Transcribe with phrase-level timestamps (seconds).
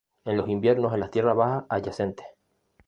[0.25, 2.25] En los inviernos en las tierras bajas adyacentes.